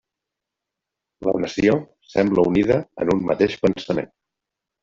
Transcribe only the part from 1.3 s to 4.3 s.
nació sembla unida en un mateix pensament.